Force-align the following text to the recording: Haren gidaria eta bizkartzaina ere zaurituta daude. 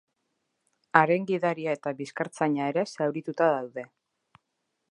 Haren 1.01 1.27
gidaria 1.31 1.75
eta 1.79 1.93
bizkartzaina 1.99 2.71
ere 2.73 2.85
zaurituta 2.93 3.51
daude. 3.57 3.85